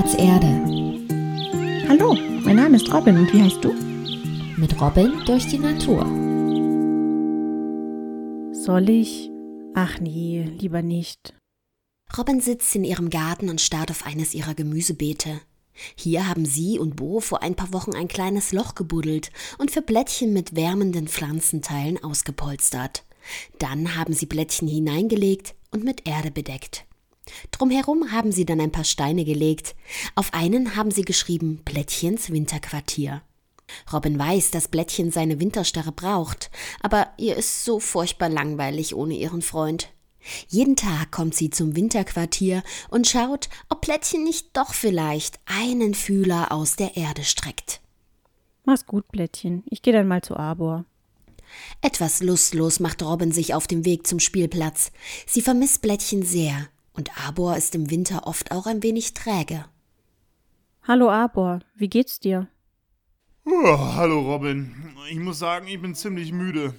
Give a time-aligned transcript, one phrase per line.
[0.00, 1.88] Spielplatz Erde.
[1.88, 3.74] Hallo, mein Name ist Robin und wie heißt du?
[4.56, 6.06] Mit Robin durch die Natur.
[8.52, 9.30] Soll ich?
[9.74, 11.34] Ach nee, lieber nicht.
[12.16, 15.40] Robin sitzt in ihrem Garten und starrt auf eines ihrer Gemüsebeete.
[15.96, 19.82] Hier haben sie und Bo vor ein paar Wochen ein kleines Loch gebuddelt und für
[19.82, 23.04] Blättchen mit wärmenden Pflanzenteilen ausgepolstert.
[23.58, 26.86] Dann haben sie Blättchen hineingelegt und mit Erde bedeckt.
[27.50, 29.74] Drumherum haben sie dann ein paar Steine gelegt.
[30.14, 33.22] Auf einen haben sie geschrieben Blättchens Winterquartier.
[33.92, 39.42] Robin weiß, dass Blättchen seine Winterstarre braucht, aber ihr ist so furchtbar langweilig ohne ihren
[39.42, 39.90] Freund.
[40.48, 46.52] Jeden Tag kommt sie zum Winterquartier und schaut, ob Blättchen nicht doch vielleicht einen Fühler
[46.52, 47.80] aus der Erde streckt.
[48.64, 49.64] Mach's gut, Blättchen.
[49.70, 50.84] Ich gehe dann mal zu Arbor.
[51.80, 54.92] Etwas lustlos macht Robin sich auf dem Weg zum Spielplatz.
[55.26, 56.68] Sie vermisst Blättchen sehr
[57.00, 59.64] und Arbor ist im Winter oft auch ein wenig träge.
[60.82, 62.46] Hallo Arbor, wie geht's dir?
[63.46, 64.94] Oh, hallo Robin.
[65.10, 66.74] Ich muss sagen, ich bin ziemlich müde.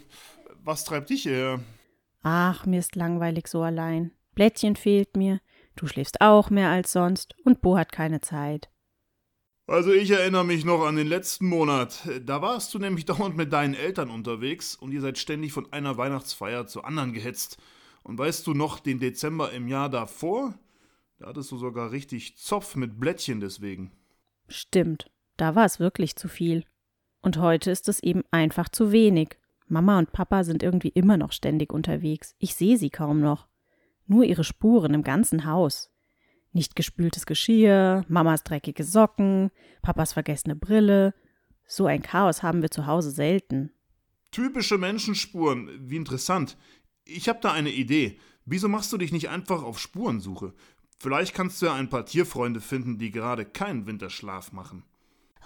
[0.63, 1.59] Was treibt dich her?
[2.21, 4.11] Ach, mir ist langweilig so allein.
[4.35, 5.39] Blättchen fehlt mir,
[5.75, 8.69] du schläfst auch mehr als sonst und Bo hat keine Zeit.
[9.65, 12.07] Also ich erinnere mich noch an den letzten Monat.
[12.23, 15.97] Da warst du nämlich dauernd mit deinen Eltern unterwegs und ihr seid ständig von einer
[15.97, 17.57] Weihnachtsfeier zur anderen gehetzt.
[18.03, 20.57] Und weißt du noch den Dezember im Jahr davor?
[21.17, 23.91] Da hattest du sogar richtig Zopf mit Blättchen deswegen.
[24.47, 26.65] Stimmt, da war es wirklich zu viel.
[27.21, 29.37] Und heute ist es eben einfach zu wenig.
[29.67, 32.35] Mama und Papa sind irgendwie immer noch ständig unterwegs.
[32.39, 33.47] Ich sehe sie kaum noch.
[34.07, 35.89] Nur ihre Spuren im ganzen Haus.
[36.51, 41.13] Nicht gespültes Geschirr, Mamas dreckige Socken, Papas vergessene Brille.
[41.65, 43.71] So ein Chaos haben wir zu Hause selten.
[44.31, 46.57] Typische Menschenspuren, wie interessant.
[47.11, 48.17] Ich habe da eine Idee.
[48.45, 50.53] Wieso machst du dich nicht einfach auf Spurensuche?
[50.99, 54.83] Vielleicht kannst du ja ein paar Tierfreunde finden, die gerade keinen Winterschlaf machen.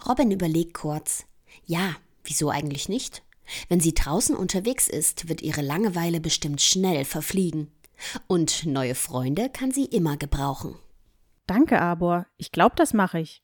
[0.08, 1.25] Robin überlegt kurz.
[1.66, 3.23] Ja, wieso eigentlich nicht?
[3.70, 7.71] Wenn sie draußen unterwegs ist, wird ihre Langeweile bestimmt schnell verfliegen.
[8.27, 10.75] Und neue Freunde kann sie immer gebrauchen.
[11.48, 12.25] Danke, Arbor.
[12.37, 13.43] Ich glaube, das mache ich.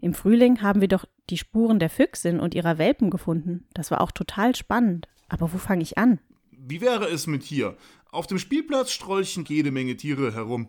[0.00, 3.66] Im Frühling haben wir doch die Spuren der Füchsin und ihrer Welpen gefunden.
[3.72, 5.08] Das war auch total spannend.
[5.28, 6.20] Aber wo fange ich an?
[6.68, 7.76] Wie wäre es mit hier?
[8.10, 10.68] Auf dem Spielplatz strolchen jede Menge Tiere herum.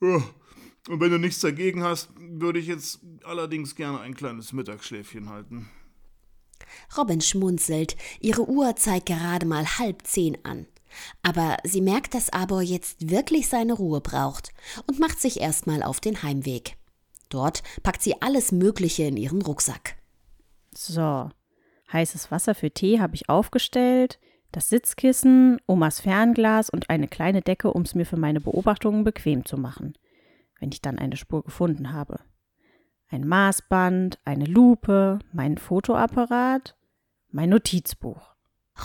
[0.00, 5.68] Und wenn du nichts dagegen hast, würde ich jetzt allerdings gerne ein kleines Mittagsschläfchen halten.
[6.96, 7.96] Robin schmunzelt.
[8.20, 10.66] Ihre Uhr zeigt gerade mal halb zehn an.
[11.22, 14.54] Aber sie merkt, dass Arbor jetzt wirklich seine Ruhe braucht
[14.86, 16.76] und macht sich erstmal auf den Heimweg.
[17.28, 19.96] Dort packt sie alles Mögliche in ihren Rucksack.
[20.72, 21.28] So,
[21.92, 24.20] heißes Wasser für Tee habe ich aufgestellt,
[24.56, 29.44] das Sitzkissen, Omas Fernglas und eine kleine Decke, um es mir für meine Beobachtungen bequem
[29.44, 29.98] zu machen,
[30.58, 32.20] wenn ich dann eine Spur gefunden habe.
[33.08, 36.74] Ein Maßband, eine Lupe, mein Fotoapparat,
[37.30, 38.34] mein Notizbuch.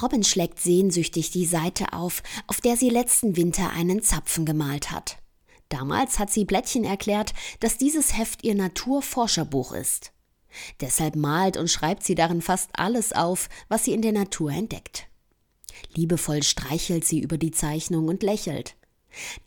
[0.02, 5.20] Robin schlägt sehnsüchtig die Seite auf, auf der sie letzten Winter einen Zapfen gemalt hat.
[5.70, 10.12] Damals hat sie Blättchen erklärt, dass dieses Heft ihr Naturforscherbuch ist.
[10.82, 15.08] Deshalb malt und schreibt sie darin fast alles auf, was sie in der Natur entdeckt.
[15.96, 18.76] Liebevoll streichelt sie über die Zeichnung und lächelt.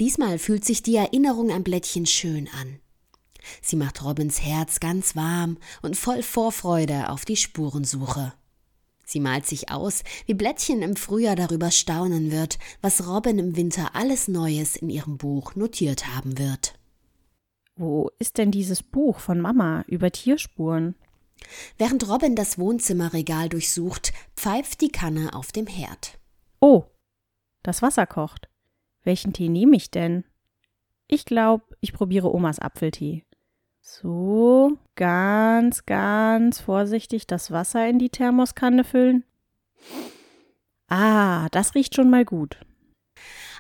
[0.01, 2.79] Diesmal fühlt sich die Erinnerung an Blättchen schön an.
[3.63, 8.33] Sie macht Robins Herz ganz warm und voll Vorfreude auf die Spurensuche.
[9.07, 13.95] Sie malt sich aus, wie Blättchen im Frühjahr darüber staunen wird, was Robin im Winter
[13.95, 16.75] alles Neues in ihrem Buch notiert haben wird.
[17.77, 20.95] Wo ist denn dieses Buch von Mama über Tierspuren?
[21.79, 26.19] Während Robin das Wohnzimmerregal durchsucht, pfeift die Kanne auf dem Herd.
[26.61, 26.85] Oh,
[27.63, 28.49] das Wasser kocht.
[29.03, 30.25] Welchen Tee nehme ich denn?
[31.07, 33.25] Ich glaube, ich probiere Omas Apfeltee.
[33.81, 39.25] So, ganz, ganz vorsichtig das Wasser in die Thermoskanne füllen.
[40.89, 42.59] Ah, das riecht schon mal gut.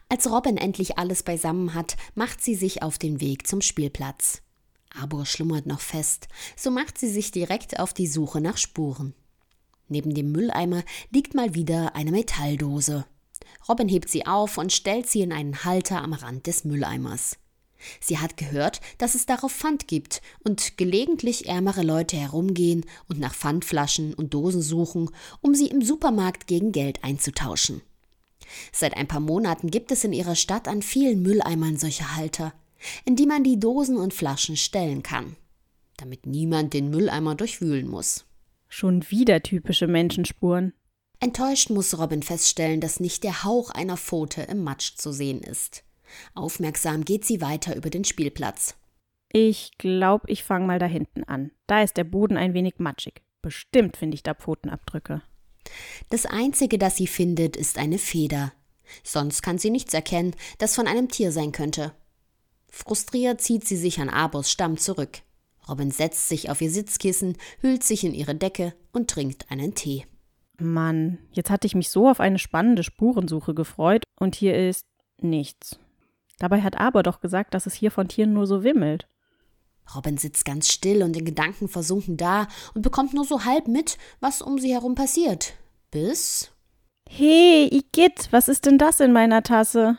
[0.08, 4.43] Als Robin endlich alles beisammen hat, macht sie sich auf den Weg zum Spielplatz.
[4.94, 9.14] Arbor schlummert noch fest, so macht sie sich direkt auf die Suche nach Spuren.
[9.88, 13.04] Neben dem Mülleimer liegt mal wieder eine Metalldose.
[13.68, 17.36] Robin hebt sie auf und stellt sie in einen Halter am Rand des Mülleimers.
[18.00, 23.34] Sie hat gehört, dass es darauf Pfand gibt und gelegentlich ärmere Leute herumgehen und nach
[23.34, 25.10] Pfandflaschen und Dosen suchen,
[25.42, 27.82] um sie im Supermarkt gegen Geld einzutauschen.
[28.72, 32.52] Seit ein paar Monaten gibt es in ihrer Stadt an vielen Mülleimern solche Halter,
[33.04, 35.36] in die man die Dosen und Flaschen stellen kann,
[35.96, 38.26] damit niemand den Mülleimer durchwühlen muss.
[38.68, 40.72] Schon wieder typische Menschenspuren.
[41.20, 45.84] Enttäuscht muss Robin feststellen, dass nicht der Hauch einer Pfote im Matsch zu sehen ist.
[46.34, 48.76] Aufmerksam geht sie weiter über den Spielplatz.
[49.32, 51.50] Ich glaube, ich fange mal da hinten an.
[51.66, 53.22] Da ist der Boden ein wenig matschig.
[53.42, 55.22] Bestimmt finde ich da Pfotenabdrücke.
[56.10, 58.52] Das Einzige, das sie findet, ist eine Feder.
[59.02, 61.92] Sonst kann sie nichts erkennen, das von einem Tier sein könnte.
[62.74, 65.20] Frustriert zieht sie sich an Abos Stamm zurück.
[65.68, 70.04] Robin setzt sich auf ihr Sitzkissen, hüllt sich in ihre Decke und trinkt einen Tee.
[70.58, 74.86] Mann, jetzt hatte ich mich so auf eine spannende Spurensuche gefreut und hier ist
[75.20, 75.78] nichts.
[76.40, 79.06] Dabei hat Aber doch gesagt, dass es hier von Tieren nur so wimmelt.
[79.94, 83.98] Robin sitzt ganz still und in Gedanken versunken da und bekommt nur so halb mit,
[84.18, 85.54] was um sie herum passiert.
[85.92, 86.50] Bis.
[87.08, 89.96] Hey, Igitt, was ist denn das in meiner Tasse?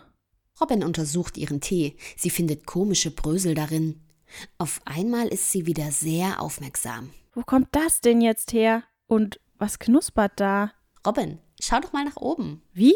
[0.60, 1.98] Robin untersucht ihren Tee.
[2.18, 4.02] Sie findet komische Brösel darin.
[4.58, 7.12] Auf einmal ist sie wieder sehr aufmerksam.
[7.34, 8.84] Wo kommt das denn jetzt her?
[9.08, 10.72] Und was knuspert da?
[11.06, 12.62] Robin, schau doch mal nach oben.
[12.74, 12.96] Wie?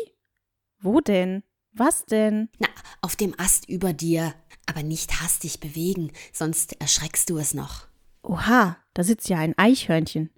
[0.80, 1.44] Wo denn?
[1.72, 2.50] Was denn?
[2.58, 2.68] Na,
[3.02, 4.34] auf dem Ast über dir.
[4.66, 7.88] Aber nicht hastig bewegen, sonst erschreckst du es noch.
[8.24, 10.30] Oha, da sitzt ja ein Eichhörnchen.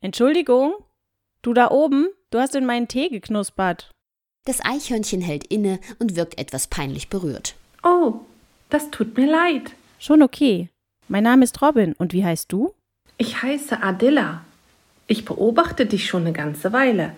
[0.00, 0.74] Entschuldigung?
[1.42, 2.08] Du da oben?
[2.30, 3.93] Du hast in meinen Tee geknuspert.
[4.46, 7.54] Das Eichhörnchen hält inne und wirkt etwas peinlich berührt.
[7.82, 8.20] Oh,
[8.68, 9.72] das tut mir leid.
[9.98, 10.68] Schon okay.
[11.08, 12.74] Mein Name ist Robin und wie heißt du?
[13.16, 14.44] Ich heiße Adilla.
[15.06, 17.12] Ich beobachte dich schon eine ganze Weile.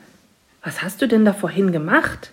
[0.62, 2.32] Was hast du denn da vorhin gemacht?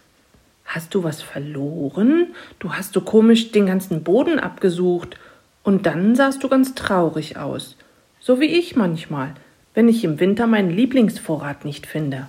[0.65, 2.27] Hast du was verloren?
[2.59, 5.17] Du hast so komisch den ganzen Boden abgesucht.
[5.63, 7.77] Und dann sahst du ganz traurig aus.
[8.19, 9.33] So wie ich manchmal,
[9.73, 12.27] wenn ich im Winter meinen Lieblingsvorrat nicht finde.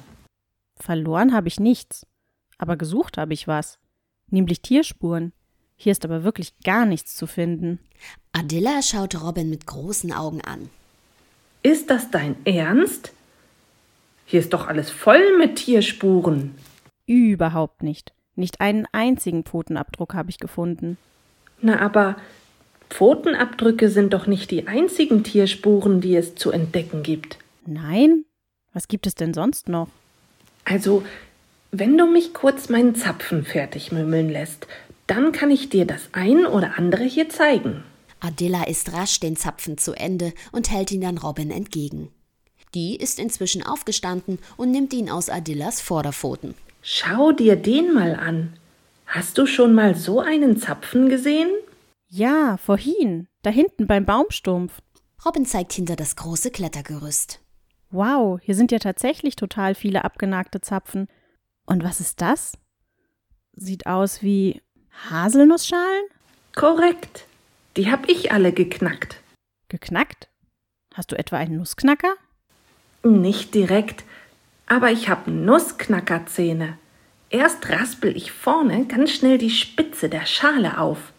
[0.81, 2.07] Verloren habe ich nichts.
[2.59, 3.79] Aber gesucht habe ich was.
[4.31, 5.33] Nämlich Tierspuren.
[5.77, 7.81] Hier ist aber wirklich gar nichts zu finden.
[8.33, 10.71] Adilla schaute Robin mit großen Augen an.
[11.63, 13.13] Ist das dein Ernst?
[14.27, 16.55] Hier ist doch alles voll mit Tierspuren.
[17.07, 18.13] Überhaupt nicht.
[18.37, 20.99] Nicht einen einzigen Pfotenabdruck habe ich gefunden.
[21.61, 22.17] Na, aber
[22.91, 27.39] Pfotenabdrücke sind doch nicht die einzigen Tierspuren, die es zu entdecken gibt.
[27.67, 28.25] Nein?
[28.73, 29.89] Was gibt es denn sonst noch?
[30.65, 31.05] Also,
[31.79, 34.69] wenn du mich kurz meinen Zapfen fertig mümmeln lässt,
[35.09, 37.83] dann kann ich dir das ein oder andere hier zeigen.
[38.21, 42.11] Adilla ist rasch den Zapfen zu Ende und hält ihn dann Robin entgegen.
[42.75, 46.55] Die ist inzwischen aufgestanden und nimmt ihn aus Adillas Vorderpfoten.
[46.81, 48.55] Schau dir den mal an.
[49.07, 51.51] Hast du schon mal so einen Zapfen gesehen?
[52.09, 54.81] Ja, vorhin, da hinten beim Baumstumpf.
[55.27, 57.41] Robin zeigt hinter das große Klettergerüst.
[57.91, 61.09] Wow, hier sind ja tatsächlich total viele abgenagte Zapfen.
[61.67, 62.53] Und was ist das?
[63.57, 64.61] Sieht aus wie
[65.11, 66.05] Haselnussschalen?
[66.55, 67.27] Korrekt.
[67.77, 69.21] Die hab ich alle geknackt.
[69.69, 70.29] Geknackt?
[70.95, 72.15] Hast du etwa einen Nussknacker?
[73.03, 74.05] Nicht direkt,
[74.67, 76.79] aber ich habe Nussknackerzähne.
[77.31, 81.13] Erst raspel ich vorne ganz schnell die Spitze der Schale auf.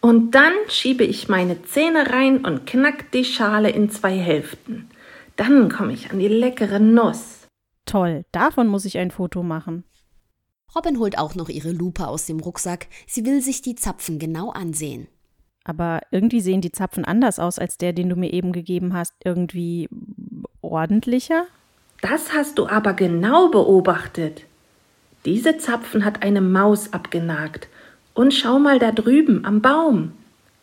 [0.00, 4.90] Und dann schiebe ich meine Zähne rein und knack die Schale in zwei Hälften.
[5.36, 7.35] Dann komme ich an die leckere Nuss.
[7.86, 9.84] Toll, davon muss ich ein Foto machen.
[10.74, 12.88] Robin holt auch noch ihre Lupe aus dem Rucksack.
[13.06, 15.08] Sie will sich die Zapfen genau ansehen.
[15.64, 19.14] Aber irgendwie sehen die Zapfen anders aus als der, den du mir eben gegeben hast.
[19.24, 19.88] Irgendwie
[20.60, 21.46] ordentlicher?
[22.02, 24.44] Das hast du aber genau beobachtet.
[25.24, 27.68] Diese Zapfen hat eine Maus abgenagt.
[28.14, 30.12] Und schau mal da drüben am Baum.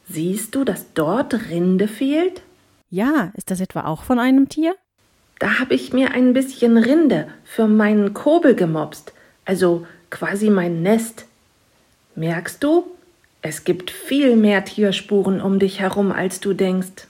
[0.08, 2.42] Siehst du, dass dort Rinde fehlt?
[2.90, 4.76] Ja, ist das etwa auch von einem Tier?
[5.44, 9.12] Da habe ich mir ein bisschen Rinde für meinen Kobel gemopst,
[9.44, 11.26] also quasi mein Nest.
[12.16, 12.86] Merkst du?
[13.42, 17.10] Es gibt viel mehr Tierspuren um dich herum, als du denkst.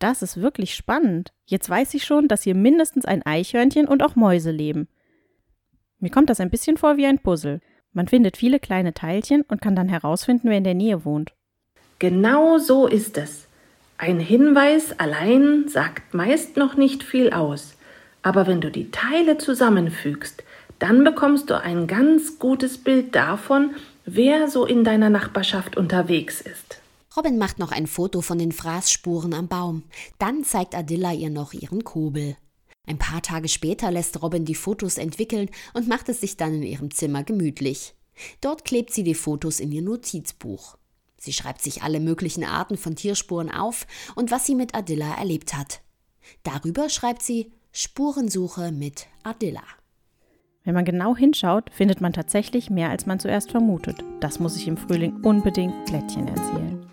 [0.00, 1.30] Das ist wirklich spannend.
[1.46, 4.88] Jetzt weiß ich schon, dass hier mindestens ein Eichhörnchen und auch Mäuse leben.
[6.00, 7.60] Mir kommt das ein bisschen vor wie ein Puzzle.
[7.92, 11.32] Man findet viele kleine Teilchen und kann dann herausfinden, wer in der Nähe wohnt.
[12.00, 13.47] Genau so ist es.
[14.00, 17.74] Ein Hinweis allein sagt meist noch nicht viel aus.
[18.22, 20.44] Aber wenn du die Teile zusammenfügst,
[20.78, 23.74] dann bekommst du ein ganz gutes Bild davon,
[24.04, 26.80] wer so in deiner Nachbarschaft unterwegs ist.
[27.16, 29.82] Robin macht noch ein Foto von den Fraßspuren am Baum.
[30.20, 32.36] Dann zeigt Adilla ihr noch ihren Kobel.
[32.86, 36.62] Ein paar Tage später lässt Robin die Fotos entwickeln und macht es sich dann in
[36.62, 37.94] ihrem Zimmer gemütlich.
[38.40, 40.77] Dort klebt sie die Fotos in ihr Notizbuch.
[41.18, 45.54] Sie schreibt sich alle möglichen Arten von Tierspuren auf und was sie mit Adilla erlebt
[45.54, 45.80] hat.
[46.44, 49.62] Darüber schreibt sie Spurensuche mit Adilla.
[50.64, 54.04] Wenn man genau hinschaut, findet man tatsächlich mehr, als man zuerst vermutet.
[54.20, 56.86] Das muss ich im Frühling unbedingt Blättchen erzählen.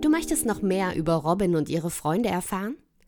[0.00, 2.76] Du möchtest noch mehr über Robin und ihre Freunde erfahren?